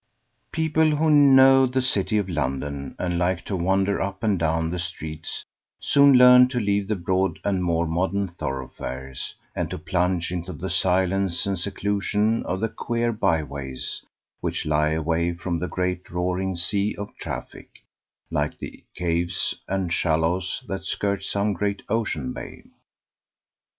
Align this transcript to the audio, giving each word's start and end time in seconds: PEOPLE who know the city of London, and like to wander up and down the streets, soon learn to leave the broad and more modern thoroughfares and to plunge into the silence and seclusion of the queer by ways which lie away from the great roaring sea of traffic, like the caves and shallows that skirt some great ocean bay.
PEOPLE 0.51 0.95
who 0.95 1.11
know 1.11 1.67
the 1.67 1.79
city 1.79 2.17
of 2.17 2.27
London, 2.27 2.95
and 2.97 3.19
like 3.19 3.45
to 3.45 3.55
wander 3.55 4.01
up 4.01 4.23
and 4.23 4.39
down 4.39 4.71
the 4.71 4.79
streets, 4.79 5.45
soon 5.79 6.13
learn 6.13 6.47
to 6.47 6.59
leave 6.59 6.87
the 6.87 6.95
broad 6.95 7.37
and 7.43 7.63
more 7.63 7.85
modern 7.85 8.27
thoroughfares 8.27 9.35
and 9.55 9.69
to 9.69 9.77
plunge 9.77 10.31
into 10.31 10.53
the 10.53 10.71
silence 10.71 11.45
and 11.45 11.59
seclusion 11.59 12.41
of 12.47 12.59
the 12.61 12.67
queer 12.67 13.11
by 13.11 13.43
ways 13.43 14.03
which 14.39 14.65
lie 14.65 14.89
away 14.89 15.33
from 15.35 15.59
the 15.59 15.67
great 15.67 16.09
roaring 16.09 16.55
sea 16.55 16.95
of 16.97 17.15
traffic, 17.19 17.69
like 18.31 18.57
the 18.57 18.83
caves 18.95 19.53
and 19.67 19.93
shallows 19.93 20.63
that 20.67 20.83
skirt 20.83 21.21
some 21.23 21.53
great 21.53 21.83
ocean 21.89 22.33
bay. 22.33 22.63